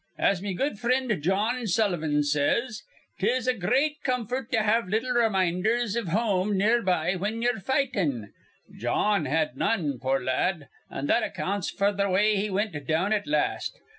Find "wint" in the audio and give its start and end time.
12.49-12.87